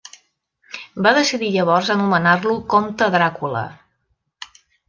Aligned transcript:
Va 1.07 1.11
decidir 1.17 1.51
llavors 1.57 1.93
anomenar-lo 1.97 2.57
comte 2.75 3.13
Dràcula. 3.19 3.65